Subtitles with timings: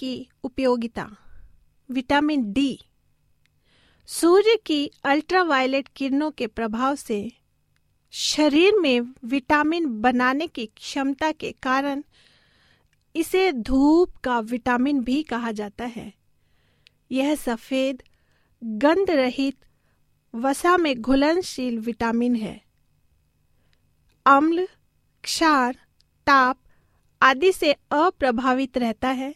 [0.00, 1.08] की उपयोगिता,
[1.90, 2.80] vitamin D.
[4.06, 7.32] सूर्य की अल्ट्रावायलेट किरणों के प्रभाव से
[8.10, 12.02] शरीर में विटामिन बनाने की क्षमता के कारण
[13.16, 16.12] इसे धूप का विटामिन भी कहा जाता है।
[17.10, 18.02] यह सफ़ेद
[18.64, 19.56] गंध रहित
[20.34, 22.60] वसा में घुलनशील विटामिन है।
[24.26, 24.68] अम्ल,
[25.22, 25.74] क्षार,
[26.26, 26.58] ताप
[27.22, 29.34] आदि से अप्रभावित रहता है।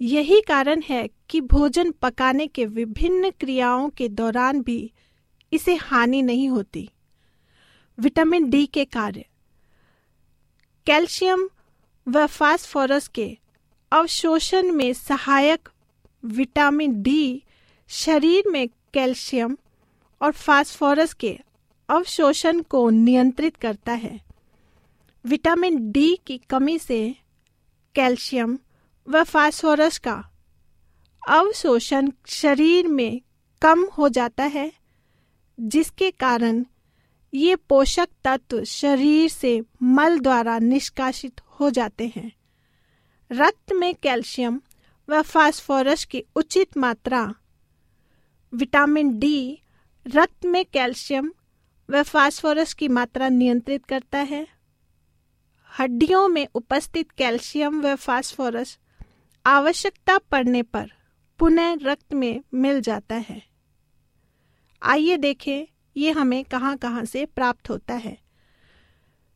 [0.00, 4.92] यही कारण है कि भोजन पकाने के विभिन्न क्रियाओं के दौरान भी
[5.52, 6.90] इसे हानि नहीं होती।
[7.98, 9.24] विटामिन डी के कार्य।
[10.86, 11.48] कैल्शियम
[12.08, 13.38] व फास्फोरस के
[13.92, 15.68] अवशोषण में सहायक
[16.24, 17.42] विटामिन डी
[17.88, 19.56] शरीर में कैल्शियम
[20.22, 21.38] और फास्फोरस के
[21.88, 24.20] अवशोषण को नियंत्रित करता है।
[25.24, 27.14] विटामिन डी की कमी से
[27.94, 28.58] कैल्शियम
[29.08, 30.30] व फास्फोरस का।
[31.28, 33.20] अवशोषण शरीर में
[33.62, 34.72] कम हो जाता है,
[35.60, 36.64] जिसके कारण
[37.34, 42.32] ये पोषक तत्व शरीर से मल द्वारा निष्कासित हो जाते हैं।
[43.32, 44.60] रक्त में कैल्शियम
[45.08, 47.34] व फास्फोरस की उचित मात्रा,
[48.52, 49.62] विटामिन डी,
[50.06, 51.32] रक्त में कैल्शियम
[51.90, 54.46] व फास्फोरस की मात्रा नियंत्रित करता है।
[55.78, 58.78] हड्डियों में उपस्थित कैल्शियम व फास्फोरस
[59.46, 60.92] आवश्यकता पड़ने पर
[61.38, 63.42] पुनः रक्त में मिल जाता है।
[64.82, 65.64] आइए देखें,
[65.96, 68.18] ये हमें कहाँ कहाँ से प्राप्त होता है।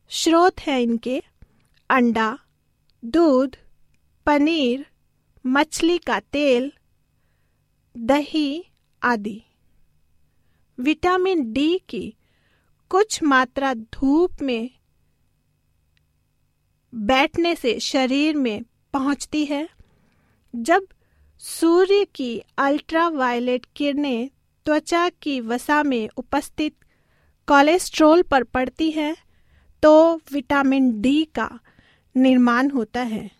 [0.09, 1.23] स्रोत है इनके,
[1.91, 2.39] अंडा,
[3.05, 3.57] दूध,
[4.27, 4.87] पनीर,
[5.47, 6.73] मछली का तेल,
[7.97, 8.65] दही
[9.03, 9.43] आदि।
[10.79, 12.14] विटामिन डी की
[12.88, 14.71] कुछ मात्रा धूप में
[16.95, 18.62] बैठने से शरीर में
[18.93, 19.79] पहुँचती है।
[20.54, 20.87] जब
[21.40, 24.28] सूर्य की अल्ट्रावायलेट किरणें
[24.66, 26.71] त्वचा की वसा में उपस्थित
[27.49, 29.14] कोलेस्ट्रॉल पर पड़ती है
[29.83, 29.92] तो
[30.33, 31.49] विटामिन डी का
[32.16, 33.30] निर्माण होता है।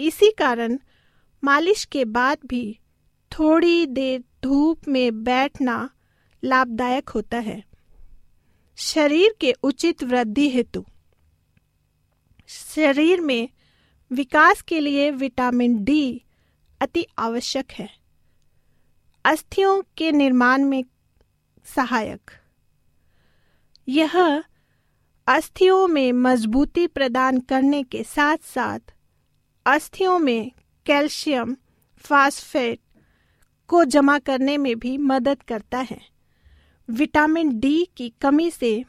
[0.00, 0.78] इसी कारण
[1.42, 2.78] मालिश के बाद भी
[3.32, 5.90] थोड़ी देर धूप में बैठना
[6.42, 7.62] लाभदायक होता है।
[8.76, 10.84] शरीर के उचित वृद्धि हेतु।
[12.48, 13.48] शरीर में
[14.14, 16.24] विकास के लिए विटामिन डी
[16.80, 17.88] अति आवश्यक है।
[19.24, 20.84] अस्थियों के निर्माण में
[21.64, 22.30] सहायक।
[23.88, 24.44] यह
[25.26, 28.78] अस्थियों में मजबूती प्रदान करने के साथ साथ
[29.66, 30.52] अस्थियों में
[30.86, 31.56] कैल्शियम,
[31.98, 32.80] फास्फेट
[33.68, 36.00] को जमा करने में भी मदद करता है।
[36.90, 38.84] विटामिन डी की कमी से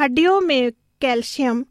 [0.00, 1.64] हड्डियों में कैल्शियम,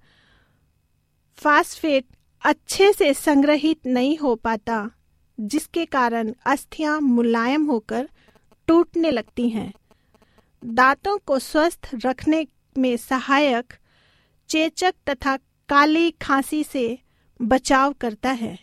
[1.33, 2.05] फास्फेट
[2.43, 4.91] अच्छे से संग्रहित नहीं हो पाता,
[5.39, 8.09] जिसके कारण अस्थियाँ मुलायम होकर
[8.67, 9.73] टूटने लगती हैं।
[10.65, 12.47] दांतों को स्वस्थ रखने
[12.77, 13.73] में सहायक
[14.49, 15.37] चेचक तथा
[15.69, 16.99] काली खांसी से
[17.41, 18.59] बचाव करता है।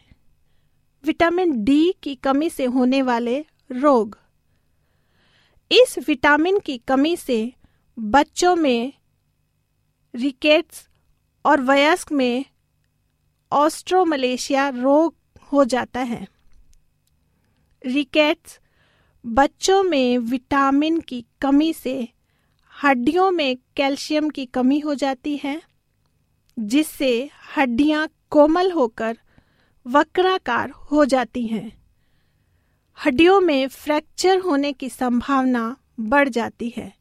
[1.04, 4.18] विटामिन डी की कमी से होने वाले रोग।
[5.72, 7.52] इस विटामिन की कमी से
[7.98, 8.92] बच्चों में,
[10.14, 10.88] रिकेट्स
[11.44, 12.44] और वयस्क में
[13.52, 15.14] ऑस्ट्रोमलेशिया रोग
[15.52, 16.26] हो जाता है।
[17.86, 18.60] रिकेट्स
[19.26, 22.08] बच्चों में विटामिन की कमी से
[22.84, 25.62] हड्डियों में कैल्शियम की कमी हो जाती है,
[26.58, 29.18] जिससे हड्डियाँ कोमल होकर
[29.86, 31.80] वक्राकार हो जाती हैं।
[33.04, 36.92] हड्डियों में फ्रैक्चर होने की संभावना बढ़ जाती है।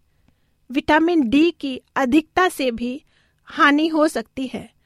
[0.71, 3.03] विटामिन डी की अधिकता से भी
[3.45, 4.78] हानि हो सकती है।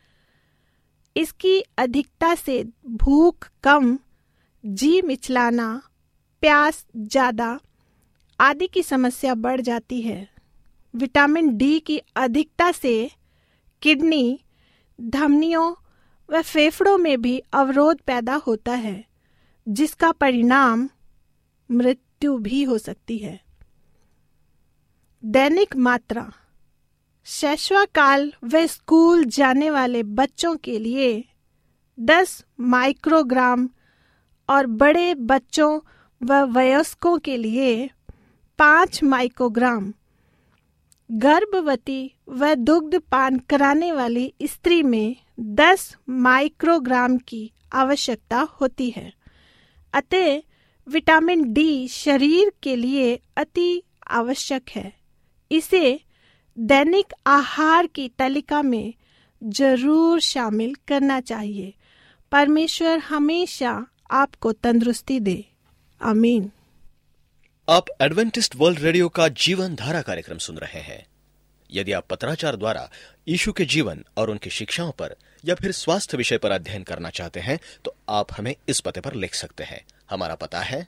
[1.15, 3.97] इसकी अधिकता से भूख कम,
[4.65, 5.81] जी मिचलाना,
[6.41, 7.59] प्यास ज़्यादा
[8.39, 10.27] आदि की समस्या बढ़ जाती है।
[10.93, 13.11] विटामिन डी की अधिकता से
[13.81, 14.39] किडनी,
[15.01, 15.73] धमनियों
[16.29, 19.05] व फेफड़ों में भी अवरोध पैदा होता है,
[19.67, 20.89] जिसका परिणाम
[21.69, 23.39] मृत्यु भी हो सकती है।
[25.23, 26.31] दैनिक मात्रा
[27.25, 31.25] शैशवाकाल व स्कूल जाने वाले बच्चों के लिए
[31.99, 33.69] 10 माइक्रोग्राम
[34.49, 35.79] और बड़े बच्चों
[36.23, 37.89] व वयस्कों के लिए
[38.59, 39.93] 5 माइक्रोग्राम।
[41.11, 49.13] गर्भवती व दुग्ध पान कराने वाली स्त्री में 10 माइक्रोग्राम की आवश्यकता होती है।
[49.93, 50.41] अतः
[50.87, 54.93] विटामिन डी शरीर के लिए अति आवश्यक है।
[55.51, 55.99] इसे
[56.57, 58.93] दैनिक आहार की तालिका में
[59.41, 61.73] ज़रूर शामिल करना चाहिए।
[62.31, 63.71] परमेश्वर हमेशा
[64.11, 65.43] आपको तंदुरुस्ती दे।
[66.01, 66.51] आमीन।
[67.67, 71.05] आप एडवेंटिस्ट वर्ल्ड रेडियो का जीवन धारा कार्यक्रम सुन रहे हैं।
[71.69, 72.89] यदि आप पत्राचार द्वारा
[73.27, 77.39] यीशु के जीवन और उनकी शिक्षाओं पर या फिर स्वास्थ्य विषय पर अध्ययन करना चाहते
[77.39, 80.87] हैं तो आप हमें इस पते पर लिख सकते हैं। हमारा पता है।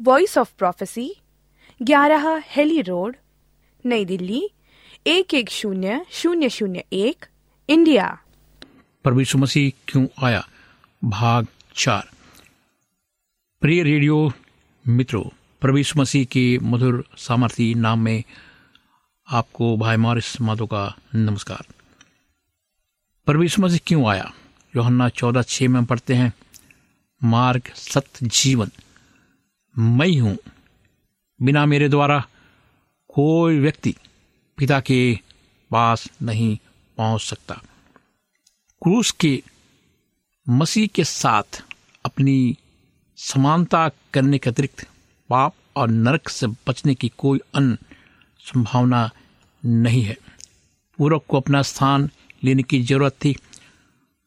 [0.00, 1.10] वॉइस ऑफ़ प्रोफेसी
[1.80, 3.16] ग्यारह हेली रोड
[3.84, 4.48] नई दिल्ली
[5.06, 7.26] एक एक शून्य शून्य शून्य एक,
[7.68, 8.18] इंडिया।
[9.06, 10.48] यीशु मसीह क्यों आया?
[11.04, 12.08] भाग चार।
[13.60, 14.32] प्रिय रेडियो
[14.88, 18.24] मित्रों यीशु मसीह के मधुर सामर्थी नाम में
[19.30, 21.66] आपको भाई मॉरिस माधो का नमस्कार।
[23.42, 24.32] यीशु मसीह क्यों आया?
[24.76, 26.32] योहन्ना चौदह छः में पढ़ते हैं,
[27.24, 28.70] मार्ग सत्य जीवन।
[29.78, 30.38] मैं हूँ।
[31.42, 32.28] बिना मेरे द्वारा
[33.08, 33.94] कोई व्यक्ति
[34.58, 35.18] पिता के
[35.70, 36.58] पास नहीं
[36.96, 37.54] पहुँच सकता।
[38.82, 39.42] क्रूस के
[40.46, 41.62] मसीह के साथ
[42.04, 42.56] अपनी
[43.18, 44.86] समानता करने के अतिरिक्त
[45.30, 47.78] पाप और नरक से बचने की कोई अन्य
[48.40, 49.10] संभावना
[49.64, 50.16] नहीं है।
[50.98, 52.10] पूरक को अपना स्थान
[52.44, 53.36] लेने की ज़रूरत थी।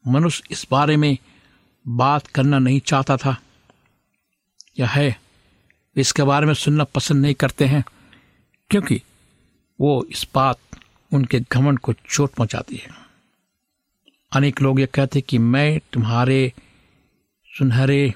[0.04, 1.16] मनुष्य इस बारे में
[1.88, 3.36] बात करना नहीं चाहता था।
[4.78, 5.16] यह है,
[5.96, 7.84] इसके बारे में सुनना पसंद नहीं करते हैं,
[8.70, 9.00] क्योंकि
[9.80, 10.58] वो इस बात
[11.12, 12.88] उनके घमंड को चोट पहुंचाती है।
[14.32, 16.52] अनेक लोग ये कहते कि मैं तुम्हारे,
[17.58, 18.14] सुनहरे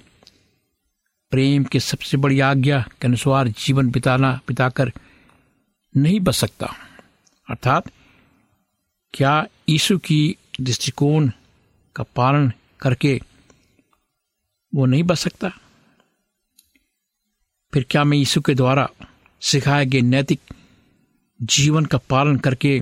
[1.31, 4.93] प्रेम की सबसे बड़ी आज्ञा के अनुसार जीवन बिताना, बिताकर
[5.97, 6.67] नहीं बच सकता।
[7.51, 7.85] अर्थात,
[9.15, 11.31] क्या यीशु की दृष्टिकोण
[11.97, 13.21] का पालन करके
[14.75, 15.49] वो नहीं बच सकता?
[17.75, 18.89] फिर क्या मैं यीशु के द्वारा
[19.41, 20.41] सिखाए गए नैतिक
[21.41, 22.81] जीवन का पालन करके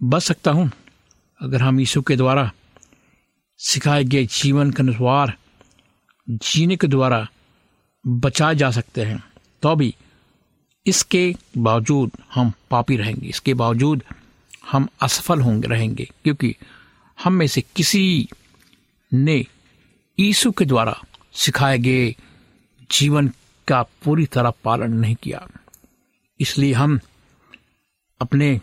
[0.00, 0.70] बच सकता हूँ।
[1.40, 2.50] अगर हम यीशु के द्वारा
[3.60, 5.32] सिखाए गए जीवन के अनुसार
[6.28, 7.26] जीने के द्वारा
[8.04, 9.22] बचाए जा सकते हैं
[9.62, 9.94] तो भी
[10.86, 14.02] इसके बावजूद हम पापी रहेंगे। इसके बावजूद
[14.70, 16.54] हम असफल होंगे, रहेंगे, क्योंकि
[17.18, 18.28] हम में से किसी
[19.12, 19.36] ने
[20.18, 20.96] यीशु के द्वारा
[21.34, 22.14] सिखाए गए
[22.90, 23.28] जीवन
[23.68, 25.46] का पूरी तरह पालन नहीं किया।
[26.40, 26.98] इसलिए हम
[28.20, 28.60] अपने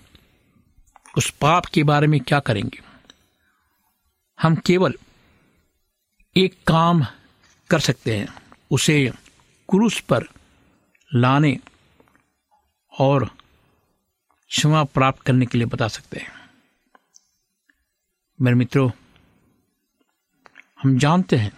[1.18, 2.80] उस पाप के बारे में क्या करेंगे?
[4.42, 4.94] हम केवल
[6.38, 7.06] एक काम
[7.70, 8.28] कर सकते हैं,
[8.72, 9.14] उसे
[9.70, 10.24] क्रूस पर
[11.16, 11.60] लाने
[13.00, 13.26] और
[14.50, 16.50] क्षमा प्राप्त करने के लिए बता सकते हैं।
[18.42, 18.92] मेरे मित्रों,
[20.84, 21.52] हम जानते हैं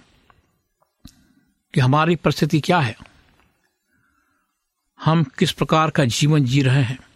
[1.73, 2.95] कि हमारी परिस्थिति क्या है।
[4.99, 7.08] हम किस प्रकार का जीवन जी रहे हैं।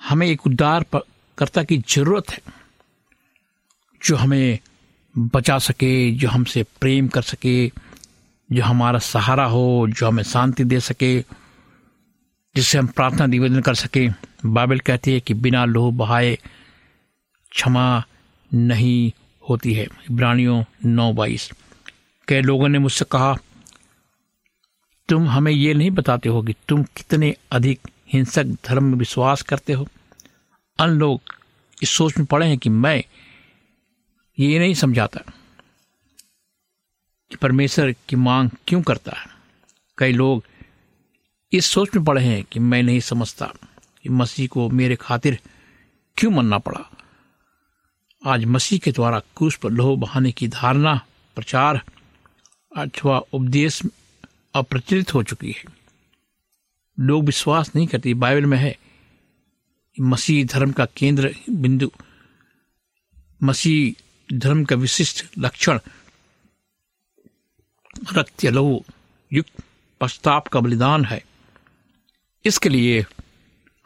[0.00, 0.84] हमें एक उद्धार
[1.38, 2.38] कर्ता की ज़रूरत है,
[4.00, 4.58] जो हमें
[5.14, 7.66] बचा सके, जो हमसे प्रेम कर सके,
[8.50, 11.20] जो हमारा सहारा हो, जो हमें शांति दे सके,
[12.54, 14.08] जिससे हम प्रार्थना निवेदन कर सके।
[14.46, 16.38] बाइबल कहती है कि बिना लोह बहाए
[17.52, 18.02] क्षमा
[18.54, 21.50] नहीं होती है। इब्रानियों नौ बाईस।
[22.28, 23.36] कई लोगों ने मुझसे कहा,
[25.08, 29.72] तुम हमें ये नहीं बताते हो कि तुम कितने अधिक हिंसक धर्म में विश्वास करते
[29.72, 29.88] हो।
[30.78, 31.20] अन्य लोग
[31.82, 33.04] इस सोच में पड़े हैं कि मैं
[34.38, 35.20] ये नहीं समझाता
[37.30, 39.26] कि परमेश्वर की मांग क्यों करता है।
[39.98, 40.44] कई लोग
[41.52, 43.46] इस सोच में पड़े हैं कि मैं नहीं समझता
[44.02, 45.40] कि मसीह को मेरे खातिर
[46.16, 46.90] क्यों मनना पड़ा।
[48.26, 51.00] आज मसीह के द्वारा क्रूस पर लोह बहाने की धारणा,
[51.34, 51.82] प्रचार,
[52.76, 53.82] अथवा उपदेश
[54.54, 55.79] अप्रचलित हो चुकी है।
[57.00, 58.78] लोग विश्वास नहीं करते बाइबल में है।
[60.00, 61.90] मसीह धर्म का केंद्र बिंदु,
[63.42, 64.02] मसीह
[64.38, 65.78] धर्म का विशिष्ट लक्षण,
[68.12, 68.84] रक्त लहू
[69.32, 69.64] युक्त
[70.00, 71.24] पश्चाताप का बलिदान है।
[72.44, 73.06] इसके लिए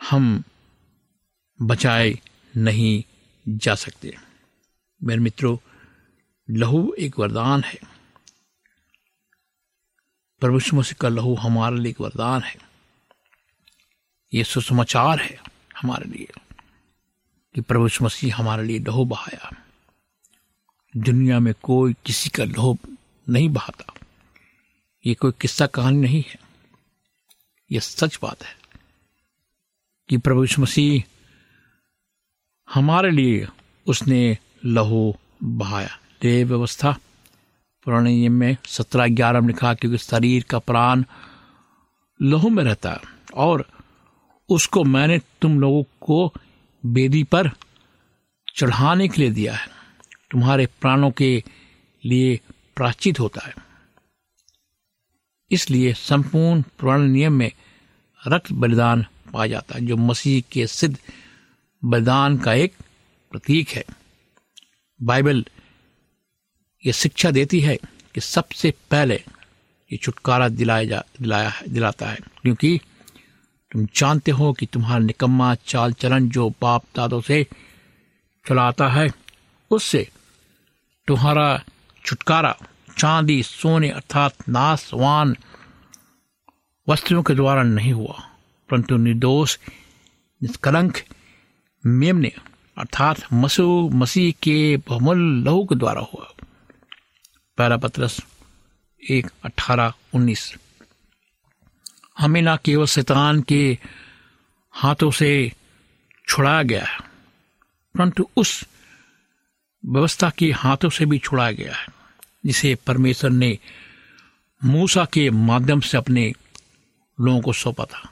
[0.08, 0.42] हम
[1.62, 2.18] बचाए
[2.56, 3.02] नहीं
[3.48, 4.16] जा सकते।
[5.02, 5.58] मेरे मित्रों,
[6.50, 7.78] लहू एक वरदान है।
[10.40, 12.73] प्रभु मसीह का लहू हमारे लिए एक वरदान है।
[14.34, 15.40] ये सुसमाचार है
[15.82, 16.28] हमारे लिए
[17.54, 19.56] कि प्रभु मसीह हमारे लिए लहू बहाया।
[20.96, 22.78] दुनिया में कोई किसी का लहू
[23.28, 23.94] नहीं बहाता।
[25.06, 26.40] ये कोई किस्सा कहानी नहीं है।
[27.72, 28.56] यह सच बात है
[30.08, 31.02] कि प्रभु मसीह
[32.74, 33.48] हमारे लिए
[33.86, 36.98] उसने लहू बहाया। देव व्यवस्था,
[37.84, 41.04] पुराने नियम में सत्रह ग्यारह में लिखा, क्योंकि शरीर का प्राण
[42.22, 43.00] लहू में रहता है
[43.34, 43.73] और
[44.48, 46.34] उसको मैंने तुम लोगों को
[46.86, 47.50] बेदी पर
[48.56, 49.68] चढ़ाने के लिए दिया है।
[50.30, 51.42] तुम्हारे प्राणों के
[52.04, 52.40] लिए
[52.76, 53.54] प्राचित होता है।
[55.50, 57.52] इसलिए संपूर्ण पुराने नियम में
[58.26, 60.98] रक्त बलिदान पाया जाता है, जो मसीह के सिद्ध
[61.84, 62.74] बलिदान का एक
[63.30, 63.84] प्रतीक है।
[65.02, 65.44] बाइबल
[66.86, 67.76] ये शिक्षा देती है
[68.14, 69.14] कि सबसे पहले
[69.92, 72.80] ये छुटकारा दिलाया जा, दिलाया, दिलाता है, क्योंकि
[73.74, 77.46] तुम जानते हो कि तुम्हारा निकम्मा चाल चलन जो बाप दादों से
[78.48, 79.10] चलाता है,
[79.70, 80.08] उससे
[81.06, 81.64] तुम्हारा
[82.04, 82.56] छुटकारा,
[82.98, 85.36] चांदी, सोने अर्थात नासवान
[86.88, 88.30] वस्तुओं के द्वारा नहीं हुआ।
[88.70, 89.58] परंतु निर्दोष,
[90.42, 90.98] निष्कलंक,
[91.86, 92.32] मेमने
[92.78, 96.32] अर्थात मसू, मसीह के बहुमूल्य लहू के द्वारा हुआ।
[97.58, 98.20] पहला पत्रस
[99.10, 100.54] एक अठारह उन्नीस।
[102.18, 103.78] हमें ना केवल शैतान के
[104.74, 105.52] हाथों से
[106.28, 106.98] छुड़ाया गया है,
[107.94, 108.64] परंतु उस
[109.84, 111.86] व्यवस्था के हाथों से भी छुड़ाया गया है,
[112.46, 113.58] जिसे परमेश्वर ने
[114.62, 116.32] मूसा के माध्यम से अपने
[117.18, 118.10] लोगों को सौंपा था।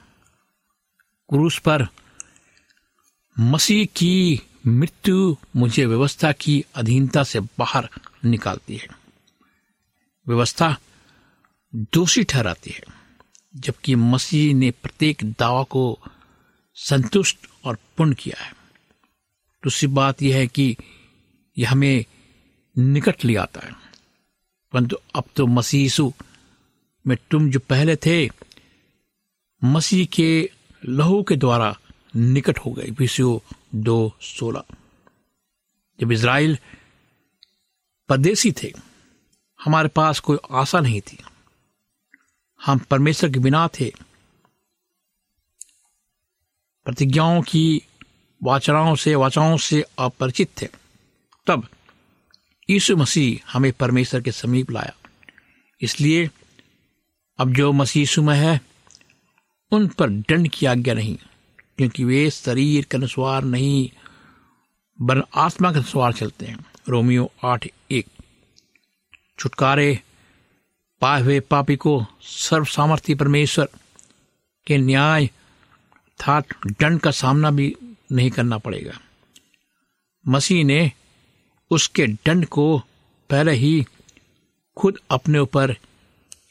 [1.31, 1.87] क्रूस पर
[3.37, 7.89] मसीह की मृत्यु मुझे व्यवस्था की अधीनता से बाहर
[8.25, 8.89] निकालती है।
[10.27, 10.77] व्यवस्था
[11.93, 12.92] दोषी ठहराती है।
[13.57, 15.99] जबकि मसीह ने प्रत्येक दावा को
[16.75, 18.53] संतुष्ट और पूर्ण किया है।
[19.65, 20.77] दूसरी बात यह है कि
[21.59, 22.05] यह हमें
[22.79, 23.73] निकट ले आता है।
[24.73, 26.13] परंतु अब तो मसीह यीशु
[27.07, 28.31] में तुम जो पहले थे,
[29.65, 30.51] मसीह के
[30.85, 31.79] लहू के द्वारा
[32.17, 33.43] निकट हो गए। विषयो
[33.75, 34.65] दो सोलह।
[36.01, 36.59] जब इज़राइल
[38.09, 38.73] परदेसी थे,
[39.65, 41.19] हमारे पास कोई आशा नहीं थी।
[42.67, 43.95] हम परमेश्वर के बिना थे।
[46.85, 47.83] प्रतिज्ञाओं की
[48.43, 50.69] वाचनाओं से, वाचाओं से अपरिचित थे।
[51.47, 51.69] तब
[52.71, 54.95] यीशु मसीह हमें परमेश्वर के समीप लाया।
[55.81, 56.31] इसलिए
[57.39, 58.61] अब जो मसीह यीशु में है,
[59.71, 61.17] उन पर दंड की आज्ञा नहीं,
[61.77, 63.91] क्योंकि वे शरीर के अनुसार नहीं
[65.01, 68.07] वन आत्मा के अनुसार चलते हैं। रोमियो आठ एक।
[69.39, 70.01] छुटकारे
[71.03, 73.69] पाए हुए पापी को सर्व सामर्थ्य परमेश्वर
[74.67, 77.77] के न्याय अर्थात दंड का सामना भी
[78.13, 78.93] नहीं करना पड़ेगा।
[80.29, 80.93] मसीह ने
[81.71, 82.79] उसके दंड को
[83.31, 83.85] पहले ही
[84.77, 85.77] खुद अपने ऊपर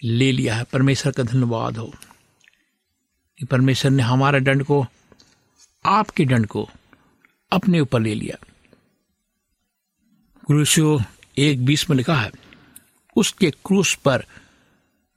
[0.03, 1.93] ले लिया है। परमेश्वर का धन्यवाद हो
[3.39, 4.85] कि परमेश्वर ने हमारे दंड को,
[5.85, 6.69] आपके दंड को
[7.51, 8.37] अपने ऊपर ले लिया।
[10.47, 11.01] क्रूसियो
[11.37, 12.31] एक बीस में लिखा है
[13.15, 14.25] उसके क्रूस पर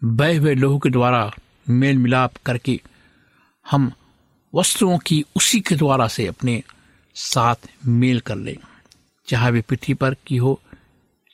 [0.04, 1.33] बहे हुए लोहू के द्वारा
[1.68, 2.80] मेल मिलाप करके
[3.70, 3.92] हम
[4.54, 6.62] वस्त्रों की उसी के द्वारा से अपने
[7.14, 8.57] साथ मेल कर लें
[9.28, 10.61] चाहे वे पृथ्वी पर की हो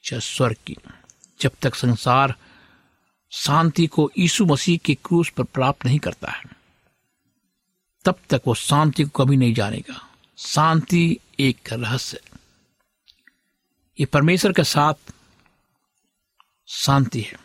[0.04, 0.76] चाहे स्वर्ग की।
[1.40, 2.34] जब तक संसार
[3.30, 6.42] शांति को यीशु मसीह के क्रूस पर प्राप्त नहीं करता है,
[8.04, 12.20] तब तक वो शांति को कभी नहीं जानेगा। शांति एक रहस्य।
[14.00, 14.94] ये परमेश्वर के साथ
[16.70, 17.36] शांति है।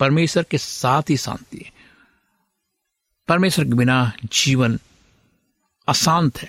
[0.00, 1.72] परमेश्वर के साथ ही शांति है।
[3.28, 4.78] परमेश्वर के बिना जीवन
[5.88, 6.48] अशांत है।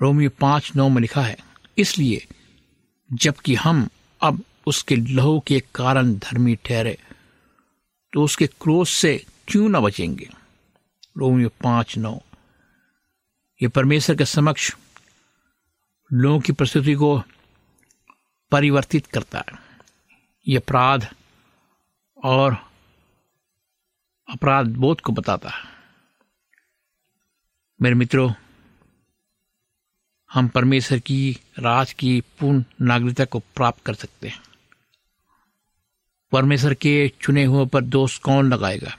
[0.00, 1.36] रोमियो पाँच नौ में लिखा है,
[1.78, 2.26] इसलिए
[3.12, 3.88] जबकि हम
[4.22, 6.98] अब उसके लहू के कारण धर्मी ठहरे
[8.12, 9.16] तो उसके क्रोध से
[9.48, 10.28] क्यों न बचेंगे?
[11.18, 12.18] रोमियो पाँच नौ।
[13.62, 14.74] ये परमेश्वर के समक्ष
[16.10, 17.22] लोगों की प्रस्तुति को
[18.50, 19.58] परिवर्तित करता है।
[20.48, 21.14] ये अपराध
[22.24, 22.56] और
[24.30, 25.64] अपराध बोध को बताता है।
[27.82, 28.32] मेरे मित्रों,
[30.32, 34.42] हम परमेश्वर की, राज की पूर्ण नागरिकता को प्राप्त कर सकते हैं।
[36.32, 38.98] परमेश्वर के चुने हुए पर दोष कौन लगाएगा?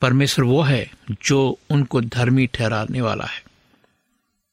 [0.00, 3.44] परमेश्वर वो है जो उनको धर्मी ठहराने वाला है।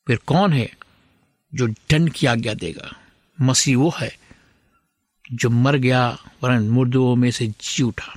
[0.08, 0.78] फिर कौन है
[1.54, 3.07] जो दंड की आज्ञा देगा?
[3.42, 4.18] मसीह वो है
[5.34, 8.14] जो मर गया, वरन मुर्दों में से जी उठा।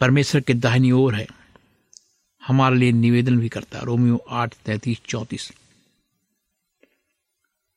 [0.00, 1.26] परमेश्वर के दाहिनी ओर है।
[2.46, 5.52] हमारे लिए निवेदन भी करता है। रोमियो आठ, तैतीस, चौतीस।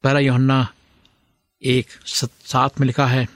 [0.03, 0.73] पहला योहन्ना
[1.63, 1.88] एक,
[2.45, 3.27] सात में लिखा है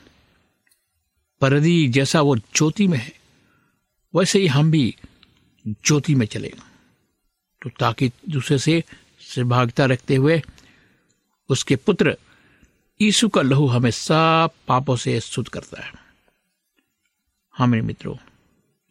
[1.41, 3.13] पर यदि जैसा वो ज्योति में है,
[4.15, 4.95] वैसे ही हम भी
[5.67, 6.54] ज्योति में चले।
[7.62, 8.84] तो ताकि दूसरे से
[9.21, 10.41] सहभागिता रखते हुए
[11.50, 12.17] उसके पुत्र
[13.02, 15.94] यीशु का लहू हमें सब पापों से शुद्ध करता है।
[17.52, 18.18] हाँ मेरे मित्रों,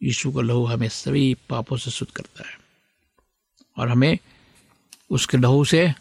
[0.03, 2.59] यीशु का लहू हमें सभी पापों से शुद्ध करता है।
[3.77, 4.19] और हमें
[5.09, 5.93] उसके लहू से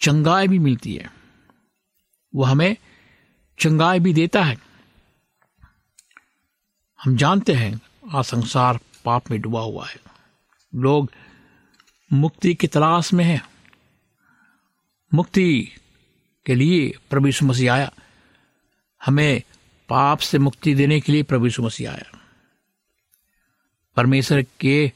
[0.00, 1.10] चंगाई भी मिलती है।
[2.34, 2.76] वह हमें
[3.58, 4.58] चंगाई भी देता है।
[7.04, 7.80] हम जानते हैं,
[8.12, 10.00] आज संसार पाप में डूबा हुआ है।
[10.74, 11.12] लोग
[12.12, 13.48] मुक्ति की तलाश में हैं।
[15.14, 15.76] मुक्ति
[16.46, 17.92] के लिए प्रभु यीशु मसीह आया।
[19.06, 19.42] हमें
[19.88, 22.20] पाप से मुक्ति देने के लिए प्रभु यीशु मसीह आया।
[23.96, 24.92] परमेश्वर के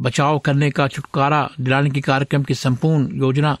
[0.00, 3.58] बचाव करने का छुटकारा दिलाने के कार्यक्रम की संपूर्ण योजना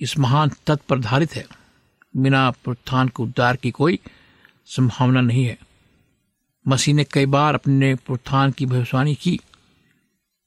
[0.00, 1.46] इस महान तत्व पर आधारित है।
[2.16, 3.98] बिना पुत्थान के उद्धार की कोई
[4.66, 5.58] संभावना नहीं है।
[6.68, 9.40] मसीह ने कई बार अपने पुत्थान की भविष्यवाणी की।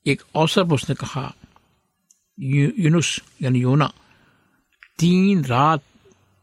[0.06, 1.34] एक अवसर पर उसने कहा
[2.40, 3.94] यूनुस यानी योना
[4.98, 5.82] तीन रात,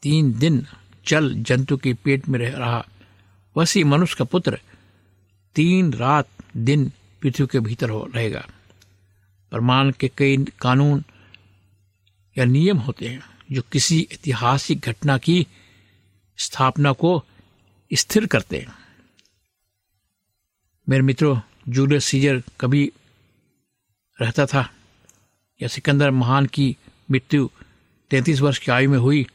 [0.02, 0.66] तीन दिन
[1.06, 2.86] जल जंतु के पेट में रह रहा।
[3.56, 4.60] वैसे मनुष्य का पुत्र
[5.54, 8.48] तीन रात, दिन पृथ्वी के भीतर हो रहेगा।
[9.50, 11.04] प्रमाण के कई कानून
[12.38, 15.46] या नियम होते हैं जो किसी ऐतिहासिक घटना की
[16.38, 17.24] स्थापना को
[17.94, 18.74] स्थिर करते हैं।
[20.88, 22.92] मेरे मित्रों, जूलियस सीजर कभी
[24.22, 24.70] रहता था
[25.62, 26.76] या सिकंदर महान की
[27.10, 27.50] मृत्यु
[28.10, 29.26] तैतीस वर्ष की आयु में हुई।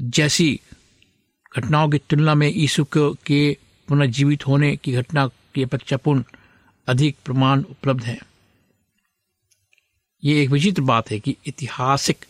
[0.00, 0.60] जैसी
[1.56, 3.56] घटनाओं की तुलना में यीशु के
[3.88, 6.24] पुनर्जीवित होने की घटना की अपेक्षापूर्ण
[6.86, 8.20] अधिक प्रमाण उपलब्ध हैं।
[10.24, 12.24] ये एक विचित्र बात है कि ऐतिहासिक,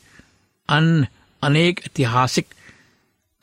[0.69, 1.07] अन,
[1.43, 2.47] अनेक ऐतिहासिक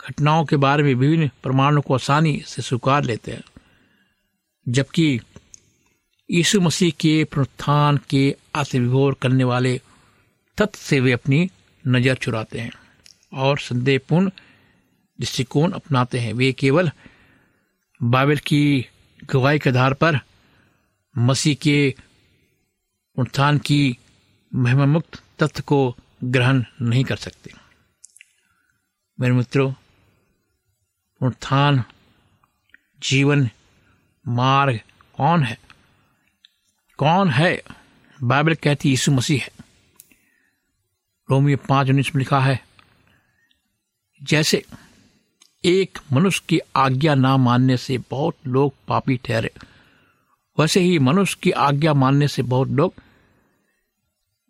[0.02, 3.44] घटनाओं के बारे में विभिन्न प्रमाणों को आसानी से स्वीकार लेते हैं।
[4.70, 5.20] जबकि
[6.32, 9.82] यीशु मसीह के पुनरुत्थान के आत्मविभोर करने वाले
[10.62, 11.50] तथ्य से वे अपनी
[11.88, 12.72] नज़र चुराते हैं
[13.34, 14.30] और संदेहपूर्ण
[15.20, 16.92] दृष्टिकोण अपनाते हैं। वे केवल
[18.04, 18.86] बाइबल की
[19.26, 20.20] गवाही के आधार पर
[21.18, 21.96] मसीह के
[23.20, 23.98] उत्थान की
[24.56, 27.54] महिमा मुक्त तथ्य को ग्रहण नहीं कर सकते।
[29.20, 29.74] मेरे मित्रों,
[31.24, 31.84] उत्थान,
[33.04, 33.50] जीवन
[34.28, 34.80] मार्ग
[35.14, 35.58] कौन है?
[36.98, 37.64] कौन है
[38.24, 39.57] बाइबल कहती यीशु मसीह है?
[41.30, 42.60] रोमियो पाँच उन्नीस में लिखा है,
[44.22, 44.64] जैसे
[45.64, 49.52] एक मनुष्य की आज्ञा ना मानने से बहुत लोग पापी ठहरे।
[50.58, 52.94] वैसे ही मनुष्य की आज्ञा मानने से बहुत लोग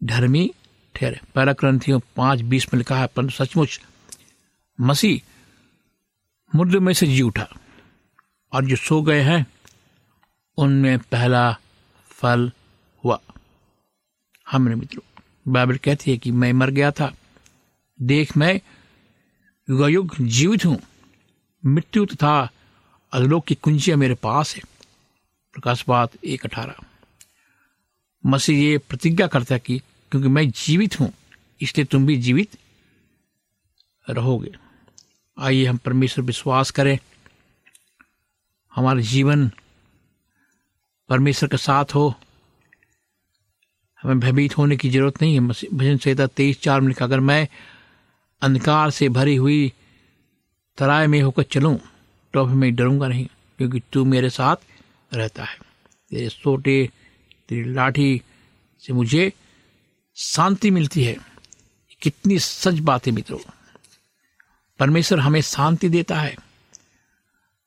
[0.01, 0.49] धर्मी
[0.95, 3.79] ठहरे। पहला ग्रंथियों पाँच बीस में लिखा है, परंतु सचमुच
[4.79, 5.21] मसीह
[6.53, 7.47] मुद्र में से जी उठा
[8.53, 9.45] और जो सो गए हैं,
[10.57, 11.51] उनमें पहला
[12.11, 12.51] फल
[13.03, 13.19] हुआ।
[14.47, 15.06] हाँ मेरे मित्रों
[15.47, 17.13] बाइबल कहती है कि मैं मर गया था।
[18.01, 18.59] देख मैं
[19.69, 20.79] युगायुग जीवित हूँ।
[21.65, 22.49] मृत्यु तथा
[23.13, 24.61] अधलोक की कुंजियाँ मेरे पास है।
[25.53, 26.75] प्रकाश बात एक अठारह।
[28.25, 29.79] मसीह ये प्रतिज्ञा करता है कि
[30.11, 31.13] क्योंकि मैं जीवित हूँ,
[31.61, 32.57] इसलिए तुम भी जीवित
[34.09, 34.51] रहोगे।
[35.37, 36.97] आइए हम परमेश्वर विश्वास करें।
[38.75, 39.51] हमारा जीवन
[41.09, 42.13] परमेश्वर के साथ हो।
[44.03, 47.47] हमें भयभीत होने की ज़रूरत नहीं है। भजन संहिता तेईस चार में लिखा, अगर मैं
[48.41, 49.71] अंधकार से भरी हुई
[50.77, 51.79] तराय में होकर चलूँ
[52.33, 53.25] तो भी मैं डरूँगा नहीं,
[53.57, 54.55] क्योंकि तू मेरे साथ
[55.13, 55.57] रहता है।
[56.11, 56.89] तेरे सोटे,
[57.49, 58.21] तेरी लाठी
[58.79, 59.31] से मुझे
[60.15, 61.17] शांति मिलती है।
[62.01, 63.39] कितनी सच बात है मित्रों।
[64.79, 66.35] परमेश्वर हमें शांति देता है।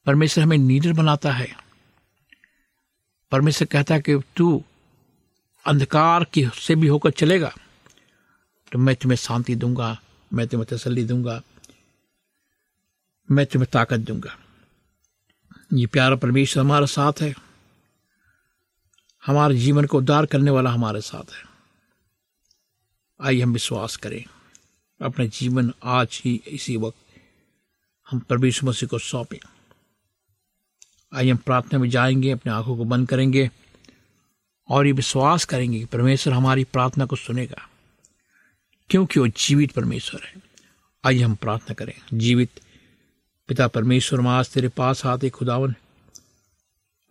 [0.06, 1.48] परमेश्वर हमें नीडर बनाता है।
[3.32, 4.62] परमेश्वर कहता है कि तू
[5.66, 7.52] अंधकार की से भी होकर चलेगा
[8.72, 10.00] तो मैं तुम्हें शांति दूँगा,
[10.32, 11.42] मैं तुम्हें तसल्ली दूँगा,
[13.30, 14.36] मैं तुम्हें ताकत दूँगा।
[15.74, 17.34] ये प्यारा परमेश्वर हमारे साथ है।
[19.26, 21.44] हमारे जीवन को उद्धार करने वाला हमारे साथ है।
[23.20, 24.24] आइए हम विश्वास करें।
[25.02, 26.98] अपना जीवन आज ही इसी वक्त
[28.10, 29.38] हम परमेश्वर मसीह को सौंपें।
[31.14, 33.50] आइए हम प्रार्थना में जाएँगे, अपने आँखों को बंद करेंगे।
[34.70, 37.68] और ये विश्वास करेंगे कि परमेश्वर हमारी प्रार्थना को सुनेगा।
[38.90, 40.34] क्योंकि वो जीवित परमेश्वर है।
[41.06, 42.60] आइए हम प्रार्थना करें, जीवित
[43.48, 45.74] पिता परमेश्वर, हम आज तेरे पास आते खुदावन।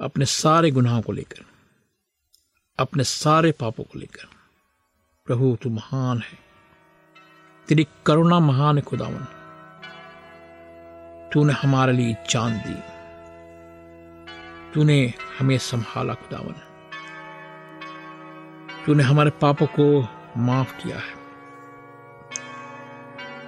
[0.01, 1.45] अपने सारे गुनाहों को लेकर,
[2.79, 4.27] अपने सारे पापों को लेकर।
[5.25, 6.39] प्रभु, तू महान है।
[7.67, 9.25] तेरी करुणा महान है, खुदावन।
[11.33, 12.99] तूने हमारे लिए जान दी।
[14.73, 16.68] तूने हमें संभाला, खुदावन।
[18.89, 21.13] तूने हमारे पापों को माफ़ किया है।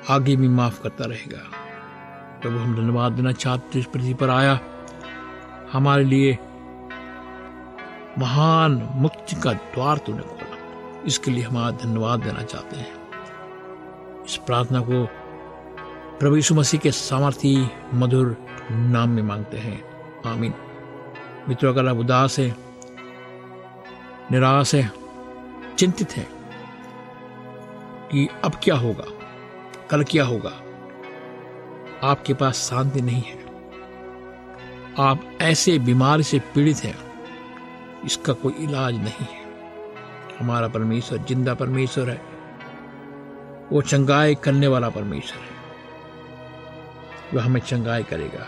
[0.09, 1.39] आगे भी माफ़ करता रहेगा।
[2.41, 4.59] प्रभु, हम धन्यवाद देना चाहते इस पृथ्वी पर आया।
[5.71, 6.37] हमारे लिए
[8.17, 10.57] महान मुक्ति का द्वार तूने खोला।
[11.05, 12.93] इसके लिए हमारा धन्यवाद देना चाहते हैं।
[14.25, 15.05] इस प्रार्थना को
[16.19, 18.37] प्रभु यीशु मसीह के सामर्थी मधुर
[18.71, 19.83] नाम में मांगते हैं।
[20.27, 20.53] आमीन।
[21.49, 22.55] मित्रों, अगर आप उदास है,
[24.31, 25.00] निराश है
[25.81, 26.27] चिंतित है
[28.11, 29.05] कि अब क्या होगा,
[29.89, 30.49] कल क्या होगा।
[32.03, 33.39] आपके पास शांति नहीं है।
[34.99, 36.97] आप ऐसे बीमारी से पीड़ित हैं,
[38.05, 39.41] इसका कोई इलाज नहीं है।
[40.39, 42.21] हमारा परमेश्वर ज़िंदा परमेश्वर है।
[43.71, 45.49] वो चंगाई करने वाला परमेश्वर है।
[47.33, 48.47] वह हमें चंगाई करेगा।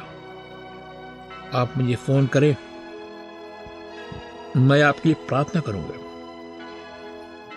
[1.59, 2.55] आप मुझे फ़ोन करें।
[4.57, 6.02] मैं आपके लिए प्रार्थना करूँगा।